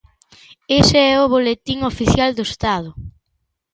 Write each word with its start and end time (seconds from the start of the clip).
Ese 0.79 0.99
é 1.13 1.15
o 1.23 1.31
Boletín 1.33 1.79
Oficial 1.91 2.29
do 2.37 2.43
Estado. 2.51 2.89